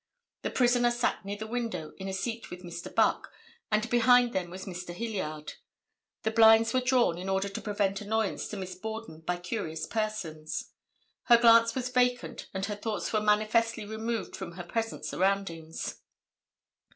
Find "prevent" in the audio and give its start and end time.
7.61-8.01